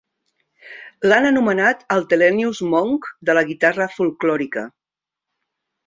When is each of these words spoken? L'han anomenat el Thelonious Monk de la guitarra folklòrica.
L'han 1.11 1.27
anomenat 1.31 1.85
el 1.97 2.03
Thelonious 2.15 2.63
Monk 2.73 3.13
de 3.31 3.39
la 3.41 3.47
guitarra 3.53 3.91
folklòrica. 4.01 4.69